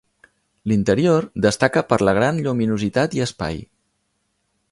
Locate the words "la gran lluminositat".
2.09-3.17